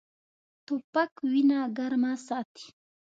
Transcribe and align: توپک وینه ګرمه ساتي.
توپک 0.65 1.11
وینه 1.31 1.59
ګرمه 1.77 2.13
ساتي. 2.25 2.67